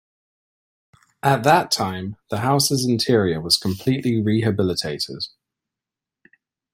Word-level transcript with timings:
At 1.21 1.43
that 1.43 1.69
time, 1.69 2.15
the 2.31 2.39
house's 2.39 2.85
interior 2.87 3.39
was 3.39 3.57
completely 3.57 4.19
rehabilitated. 4.19 5.27